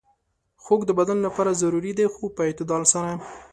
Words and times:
خوږه 0.63 0.85
د 0.87 0.91
بدن 0.99 1.17
لپاره 1.27 1.57
ضروري 1.61 1.91
ده، 1.97 2.05
خو 2.13 2.23
په 2.35 2.41
اعتدال 2.47 2.83
سره. 2.93 3.11